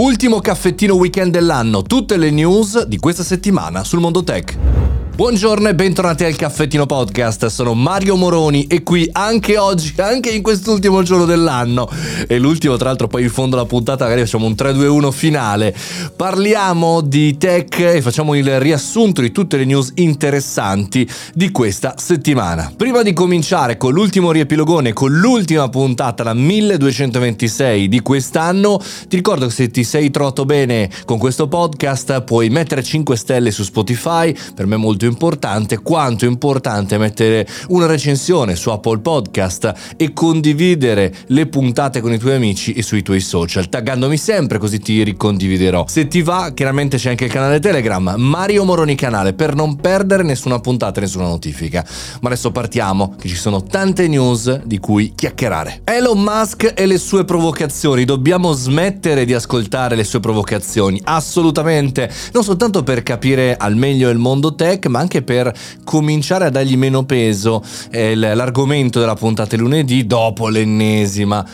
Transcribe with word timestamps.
Ultimo 0.00 0.40
caffettino 0.40 0.94
weekend 0.94 1.30
dell'anno, 1.30 1.82
tutte 1.82 2.16
le 2.16 2.30
news 2.30 2.86
di 2.86 2.96
questa 2.96 3.22
settimana 3.22 3.84
sul 3.84 4.00
mondo 4.00 4.24
tech. 4.24 4.89
Buongiorno 5.12 5.68
e 5.68 5.74
bentornati 5.74 6.24
al 6.24 6.34
Caffettino 6.34 6.86
Podcast, 6.86 7.46
sono 7.46 7.74
Mario 7.74 8.16
Moroni 8.16 8.66
e 8.66 8.82
qui 8.82 9.06
anche 9.12 9.58
oggi, 9.58 9.92
anche 9.98 10.30
in 10.30 10.40
quest'ultimo 10.40 11.02
giorno 11.02 11.26
dell'anno, 11.26 11.90
e 12.26 12.38
l'ultimo 12.38 12.76
tra 12.76 12.88
l'altro 12.88 13.06
poi 13.06 13.24
in 13.24 13.30
fondo 13.30 13.56
alla 13.56 13.66
puntata 13.66 14.04
magari 14.04 14.22
facciamo 14.22 14.46
un 14.46 14.52
3-2-1 14.52 15.10
finale, 15.10 15.76
parliamo 16.16 17.02
di 17.02 17.36
tech 17.36 17.78
e 17.80 18.00
facciamo 18.00 18.34
il 18.34 18.58
riassunto 18.58 19.20
di 19.20 19.30
tutte 19.30 19.58
le 19.58 19.66
news 19.66 19.92
interessanti 19.96 21.06
di 21.34 21.50
questa 21.50 21.96
settimana. 21.98 22.72
Prima 22.74 23.02
di 23.02 23.12
cominciare 23.12 23.76
con 23.76 23.92
l'ultimo 23.92 24.32
riepilogone, 24.32 24.94
con 24.94 25.12
l'ultima 25.12 25.68
puntata, 25.68 26.22
la 26.22 26.32
1226 26.32 27.88
di 27.88 28.00
quest'anno, 28.00 28.80
ti 29.06 29.16
ricordo 29.16 29.46
che 29.46 29.52
se 29.52 29.70
ti 29.70 29.84
sei 29.84 30.10
trovato 30.10 30.46
bene 30.46 30.88
con 31.04 31.18
questo 31.18 31.46
podcast 31.46 32.22
puoi 32.22 32.48
mettere 32.48 32.82
5 32.82 33.16
stelle 33.16 33.50
su 33.50 33.64
Spotify, 33.64 34.34
per 34.54 34.66
me 34.66 34.76
è 34.76 34.78
molto 34.78 35.08
importante, 35.10 35.78
quanto 35.78 36.24
è 36.24 36.28
importante 36.28 36.96
mettere 36.98 37.46
una 37.68 37.86
recensione 37.86 38.56
su 38.56 38.70
Apple 38.70 39.00
Podcast 39.00 39.72
e 39.96 40.12
condividere 40.12 41.12
le 41.26 41.46
puntate 41.46 42.00
con 42.00 42.12
i 42.12 42.18
tuoi 42.18 42.34
amici 42.34 42.72
e 42.72 42.82
sui 42.82 43.02
tuoi 43.02 43.20
social, 43.20 43.68
taggandomi 43.68 44.16
sempre 44.16 44.58
così 44.58 44.78
ti 44.78 45.02
ricondividerò. 45.02 45.84
Se 45.88 46.08
ti 46.08 46.22
va, 46.22 46.52
chiaramente 46.54 46.96
c'è 46.96 47.10
anche 47.10 47.24
il 47.24 47.30
canale 47.30 47.60
Telegram, 47.60 48.14
Mario 48.16 48.64
Moroni 48.64 48.94
Canale, 48.94 49.32
per 49.32 49.54
non 49.54 49.76
perdere 49.76 50.22
nessuna 50.22 50.58
puntata, 50.60 51.00
nessuna 51.00 51.26
notifica. 51.26 51.84
Ma 52.20 52.28
adesso 52.28 52.50
partiamo, 52.50 53.14
che 53.18 53.28
ci 53.28 53.36
sono 53.36 53.62
tante 53.62 54.08
news 54.08 54.64
di 54.64 54.78
cui 54.78 55.12
chiacchierare. 55.14 55.82
Elon 55.84 56.20
Musk 56.20 56.72
e 56.76 56.86
le 56.86 56.98
sue 56.98 57.24
provocazioni, 57.24 58.04
dobbiamo 58.04 58.52
smettere 58.52 59.24
di 59.24 59.34
ascoltare 59.34 59.96
le 59.96 60.04
sue 60.04 60.20
provocazioni, 60.20 61.00
assolutamente, 61.04 62.10
non 62.32 62.44
soltanto 62.44 62.82
per 62.82 63.02
capire 63.02 63.56
al 63.56 63.76
meglio 63.76 64.08
il 64.10 64.18
mondo 64.18 64.54
tech, 64.54 64.86
ma 64.90 64.98
anche 64.98 65.22
per 65.22 65.52
cominciare 65.84 66.46
a 66.46 66.50
dargli 66.50 66.76
meno 66.76 67.04
peso. 67.04 67.62
È 67.88 68.14
l'argomento 68.14 69.00
della 69.00 69.14
puntata 69.14 69.56
lunedì 69.56 70.06
dopo 70.06 70.48
l'ennesima. 70.48 71.46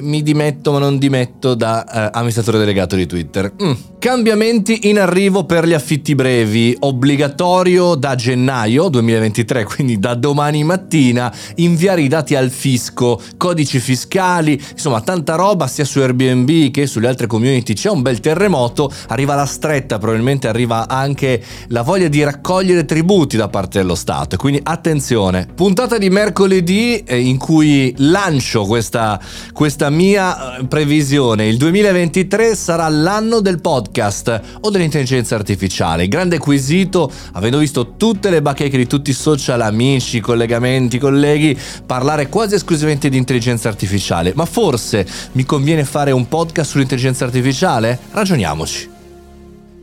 Mi 0.00 0.22
dimetto 0.22 0.72
ma 0.72 0.78
non 0.78 0.98
dimetto 0.98 1.54
da 1.54 1.84
eh, 1.84 2.10
amministratore 2.12 2.58
delegato 2.58 2.96
di 2.96 3.06
Twitter. 3.06 3.52
Mm. 3.62 3.72
Cambiamenti 3.98 4.88
in 4.88 4.98
arrivo 4.98 5.44
per 5.44 5.64
gli 5.64 5.74
affitti 5.74 6.16
brevi, 6.16 6.76
obbligatorio 6.80 7.94
da 7.94 8.16
gennaio 8.16 8.88
2023, 8.88 9.62
quindi 9.64 10.00
da 10.00 10.14
domani 10.14 10.64
mattina, 10.64 11.32
inviare 11.56 12.02
i 12.02 12.08
dati 12.08 12.34
al 12.34 12.50
fisco, 12.50 13.20
codici 13.36 13.78
fiscali, 13.78 14.60
insomma 14.72 15.02
tanta 15.02 15.36
roba 15.36 15.68
sia 15.68 15.84
su 15.84 16.00
Airbnb 16.00 16.72
che 16.72 16.88
sulle 16.88 17.06
altre 17.06 17.28
community. 17.28 17.74
C'è 17.74 17.90
un 17.90 18.02
bel 18.02 18.18
terremoto, 18.18 18.92
arriva 19.08 19.36
la 19.36 19.46
stretta, 19.46 19.98
probabilmente 19.98 20.48
arriva 20.48 20.88
anche 20.88 21.40
la 21.68 21.82
voglia 21.82 22.08
di 22.08 22.24
raccogliere 22.24 22.81
tributi 22.84 23.36
da 23.36 23.48
parte 23.48 23.78
dello 23.78 23.94
Stato. 23.94 24.36
Quindi 24.36 24.60
attenzione, 24.62 25.46
puntata 25.54 25.98
di 25.98 26.10
mercoledì 26.10 27.02
eh, 27.04 27.18
in 27.18 27.38
cui 27.38 27.94
lancio 27.98 28.64
questa, 28.64 29.20
questa 29.52 29.90
mia 29.90 30.58
eh, 30.58 30.64
previsione. 30.66 31.46
Il 31.46 31.56
2023 31.56 32.54
sarà 32.54 32.88
l'anno 32.88 33.40
del 33.40 33.60
podcast 33.60 34.40
o 34.60 34.70
dell'intelligenza 34.70 35.34
artificiale. 35.34 36.08
Grande 36.08 36.38
quesito, 36.38 37.10
avendo 37.32 37.58
visto 37.58 37.94
tutte 37.96 38.30
le 38.30 38.42
bacheche 38.42 38.76
di 38.76 38.86
tutti 38.86 39.10
i 39.10 39.14
social, 39.14 39.60
amici, 39.60 40.20
collegamenti, 40.20 40.98
colleghi, 40.98 41.58
parlare 41.84 42.28
quasi 42.28 42.54
esclusivamente 42.54 43.08
di 43.08 43.16
intelligenza 43.16 43.68
artificiale. 43.68 44.32
Ma 44.34 44.44
forse 44.44 45.06
mi 45.32 45.44
conviene 45.44 45.84
fare 45.84 46.10
un 46.10 46.28
podcast 46.28 46.70
sull'intelligenza 46.70 47.24
artificiale? 47.24 47.98
Ragioniamoci. 48.12 48.91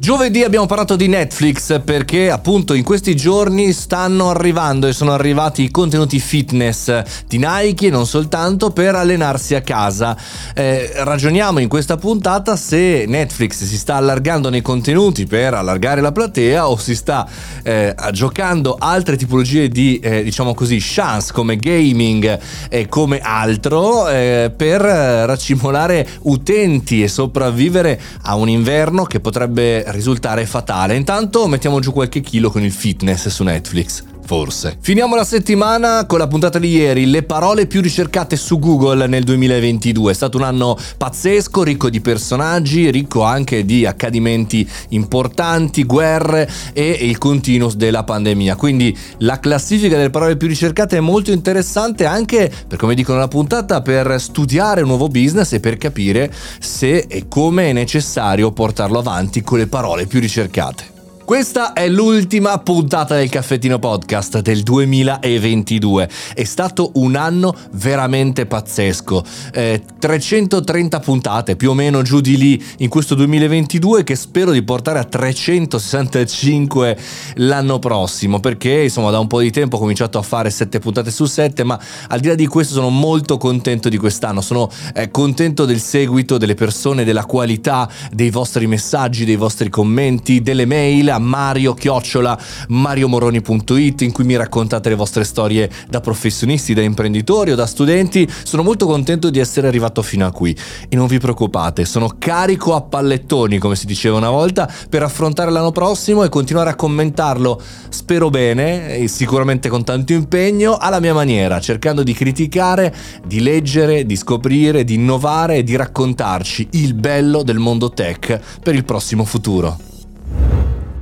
Giovedì 0.01 0.43
abbiamo 0.43 0.65
parlato 0.65 0.95
di 0.95 1.09
Netflix 1.09 1.81
perché 1.83 2.31
appunto 2.31 2.73
in 2.73 2.83
questi 2.83 3.17
giorni 3.17 3.73
stanno 3.73 4.29
arrivando 4.29 4.87
e 4.87 4.93
sono 4.93 5.11
arrivati 5.11 5.63
i 5.63 5.71
contenuti 5.71 6.21
fitness 6.21 7.03
di 7.27 7.37
Nike 7.37 7.87
e 7.87 7.89
non 7.89 8.05
soltanto 8.05 8.69
per 8.69 8.95
allenarsi 8.95 9.55
a 9.55 9.61
casa. 9.61 10.15
Eh, 10.55 10.89
ragioniamo 11.03 11.59
in 11.59 11.67
questa 11.67 11.97
puntata 11.97 12.55
se 12.55 13.03
Netflix 13.09 13.65
si 13.65 13.77
sta 13.77 13.95
allargando 13.95 14.47
nei 14.47 14.61
contenuti 14.61 15.25
per 15.25 15.53
allargare 15.53 15.99
la 15.99 16.13
platea 16.13 16.69
o 16.69 16.77
si 16.77 16.95
sta 16.95 17.27
eh, 17.61 17.93
giocando 18.13 18.77
altre 18.79 19.17
tipologie 19.17 19.67
di 19.67 19.99
eh, 19.99 20.23
diciamo 20.23 20.53
così 20.53 20.77
chance 20.79 21.33
come 21.33 21.57
gaming 21.57 22.39
e 22.69 22.87
come 22.87 23.19
altro 23.19 24.07
eh, 24.07 24.49
per 24.55 24.79
raccimolare 24.79 26.07
utenti 26.21 27.03
e 27.03 27.09
sopravvivere 27.09 27.99
a 28.21 28.35
un 28.35 28.47
inverno 28.47 29.03
che 29.03 29.19
potrebbe 29.19 29.87
risultare 29.91 30.45
fatale. 30.45 30.95
Intanto 30.95 31.47
mettiamo 31.47 31.79
giù 31.79 31.91
qualche 31.91 32.21
chilo 32.21 32.49
con 32.49 32.63
il 32.63 32.71
fitness 32.71 33.27
su 33.27 33.43
Netflix. 33.43 34.08
Forse. 34.29 34.77
Finiamo 34.79 35.15
la 35.15 35.23
settimana 35.23 36.05
con 36.05 36.19
la 36.19 36.27
puntata 36.27 36.59
di 36.59 36.69
ieri, 36.69 37.07
le 37.07 37.23
parole 37.23 37.65
più 37.65 37.81
ricercate 37.81 38.35
su 38.35 38.59
Google 38.59 39.07
nel 39.07 39.23
2022. 39.23 40.11
È 40.11 40.13
stato 40.13 40.37
un 40.37 40.43
anno 40.43 40.77
pazzesco, 40.97 41.63
ricco 41.63 41.89
di 41.89 41.99
personaggi, 41.99 42.91
ricco 42.91 43.23
anche 43.23 43.65
di 43.65 43.87
accadimenti 43.87 44.69
importanti, 44.89 45.83
guerre 45.83 46.47
e 46.73 46.91
il 46.91 47.17
continuous 47.17 47.73
della 47.73 48.03
pandemia. 48.03 48.55
Quindi 48.55 48.95
la 49.17 49.39
classifica 49.39 49.97
delle 49.97 50.11
parole 50.11 50.37
più 50.37 50.47
ricercate 50.47 50.97
è 50.97 50.99
molto 50.99 51.31
interessante 51.31 52.05
anche, 52.05 52.51
per 52.67 52.77
come 52.77 52.93
dicono 52.93 53.17
la 53.17 53.27
puntata, 53.27 53.81
per 53.81 54.21
studiare 54.21 54.81
un 54.81 54.89
nuovo 54.89 55.07
business 55.07 55.53
e 55.53 55.59
per 55.59 55.77
capire 55.77 56.31
se 56.59 57.07
e 57.09 57.27
come 57.27 57.71
è 57.71 57.73
necessario 57.73 58.51
portarlo 58.51 58.99
avanti 58.99 59.41
con 59.41 59.57
le 59.57 59.65
parole 59.65 60.05
più 60.05 60.19
ricercate. 60.19 60.98
Questa 61.29 61.73
è 61.73 61.87
l'ultima 61.87 62.57
puntata 62.57 63.15
del 63.15 63.29
Caffettino 63.29 63.77
Podcast 63.77 64.39
del 64.39 64.63
2022. 64.63 66.09
È 66.33 66.43
stato 66.43 66.89
un 66.95 67.15
anno 67.15 67.55
veramente 67.73 68.47
pazzesco. 68.47 69.23
Eh, 69.53 69.79
330 69.99 70.99
puntate, 70.99 71.55
più 71.55 71.69
o 71.69 71.75
meno 71.75 72.01
giù 72.01 72.19
di 72.19 72.35
lì, 72.35 72.65
in 72.77 72.89
questo 72.89 73.13
2022 73.13 74.03
che 74.03 74.15
spero 74.15 74.49
di 74.49 74.63
portare 74.63 74.97
a 74.97 75.03
365 75.03 76.97
l'anno 77.35 77.77
prossimo, 77.77 78.39
perché 78.39 78.81
insomma 78.85 79.11
da 79.11 79.19
un 79.19 79.27
po' 79.27 79.41
di 79.41 79.51
tempo 79.51 79.75
ho 79.75 79.79
cominciato 79.79 80.17
a 80.17 80.23
fare 80.23 80.49
7 80.49 80.79
puntate 80.79 81.11
su 81.11 81.25
7, 81.25 81.63
ma 81.63 81.79
al 82.07 82.21
di 82.21 82.27
là 82.29 82.33
di 82.33 82.47
questo 82.47 82.73
sono 82.73 82.89
molto 82.89 83.37
contento 83.37 83.87
di 83.87 83.97
quest'anno, 83.97 84.41
sono 84.41 84.67
eh, 84.95 85.11
contento 85.11 85.65
del 85.65 85.79
seguito 85.79 86.39
delle 86.39 86.55
persone, 86.55 87.03
della 87.03 87.25
qualità 87.25 87.87
dei 88.11 88.31
vostri 88.31 88.65
messaggi, 88.65 89.25
dei 89.25 89.35
vostri 89.35 89.69
commenti, 89.69 90.41
delle 90.41 90.65
mail 90.65 91.17
mario 91.19 91.73
chiocciola 91.73 92.37
mariomoroni.it 92.69 94.01
in 94.01 94.11
cui 94.11 94.23
mi 94.23 94.35
raccontate 94.35 94.89
le 94.89 94.95
vostre 94.95 95.23
storie 95.23 95.69
da 95.87 95.99
professionisti, 96.01 96.73
da 96.73 96.81
imprenditori 96.81 97.51
o 97.51 97.55
da 97.55 97.65
studenti. 97.65 98.27
Sono 98.43 98.63
molto 98.63 98.85
contento 98.85 99.29
di 99.29 99.39
essere 99.39 99.67
arrivato 99.67 100.01
fino 100.01 100.25
a 100.25 100.31
qui 100.31 100.55
e 100.87 100.95
non 100.95 101.07
vi 101.07 101.19
preoccupate, 101.19 101.85
sono 101.85 102.15
carico 102.17 102.75
a 102.75 102.81
pallettoni, 102.81 103.57
come 103.57 103.75
si 103.75 103.85
diceva 103.85 104.17
una 104.17 104.29
volta, 104.29 104.71
per 104.89 105.03
affrontare 105.03 105.51
l'anno 105.51 105.71
prossimo 105.71 106.23
e 106.23 106.29
continuare 106.29 106.69
a 106.69 106.75
commentarlo, 106.75 107.61
spero 107.89 108.29
bene, 108.29 109.07
sicuramente 109.07 109.69
con 109.69 109.83
tanto 109.83 110.13
impegno, 110.13 110.77
alla 110.77 110.99
mia 110.99 111.13
maniera, 111.13 111.59
cercando 111.59 112.03
di 112.03 112.13
criticare, 112.13 112.93
di 113.25 113.41
leggere, 113.41 114.05
di 114.05 114.15
scoprire, 114.15 114.83
di 114.83 114.95
innovare 114.95 115.57
e 115.57 115.63
di 115.63 115.75
raccontarci 115.75 116.69
il 116.71 116.93
bello 116.93 117.43
del 117.43 117.57
mondo 117.57 117.91
tech 117.91 118.39
per 118.61 118.75
il 118.75 118.85
prossimo 118.85 119.25
futuro. 119.25 119.88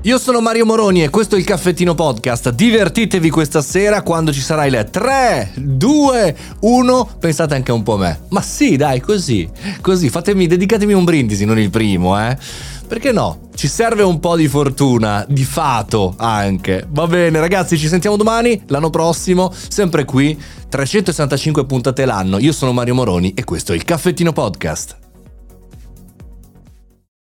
Io 0.03 0.19
sono 0.19 0.40
Mario 0.40 0.66
Moroni 0.66 1.03
e 1.03 1.09
questo 1.09 1.35
è 1.35 1.40
il 1.40 1.44
Caffettino 1.44 1.94
Podcast. 1.94 2.52
Divertitevi 2.52 3.30
questa 3.30 3.62
sera 3.62 4.03
quando 4.03 4.31
ci 4.31 4.40
sarà 4.40 4.66
il 4.66 4.88
3, 4.90 5.53
2, 5.56 6.38
1. 6.62 7.09
Pensate 7.19 7.56
anche 7.56 7.72
un 7.74 7.84
po' 7.84 7.96
a 7.96 7.97
me. 7.97 8.19
Ma 8.30 8.41
sì, 8.41 8.78
dai, 8.78 9.02
così. 9.02 9.50
Così, 9.81 10.09
fatemi, 10.09 10.47
dedicatemi 10.47 10.94
un 10.94 11.03
brindisi, 11.03 11.44
non 11.44 11.59
il 11.59 11.72
primo, 11.72 12.18
eh. 12.18 12.38
Perché 12.88 13.12
no? 13.12 13.50
Ci 13.54 13.68
serve 13.68 14.04
un 14.04 14.19
po' 14.21 14.38
di 14.38 14.48
fortuna, 14.48 15.25
di 15.27 15.44
fato 15.44 16.13
anche. 16.16 16.86
Va 16.89 17.06
bene, 17.07 17.39
ragazzi, 17.39 17.77
ci 17.77 17.89
sentiamo 17.89 18.16
domani, 18.16 18.62
l'anno 18.68 18.89
prossimo, 18.89 19.51
sempre 19.68 20.06
qui. 20.06 20.39
365 20.69 21.66
puntate 21.66 22.06
l'anno. 22.06 22.38
Io 22.38 22.54
sono 22.54 22.71
Mario 22.71 22.94
Moroni 22.95 23.33
e 23.33 23.44
questo 23.44 23.74
è 23.74 23.75
il 23.75 23.83
Caffettino 23.83 24.31
Podcast. 24.31 25.06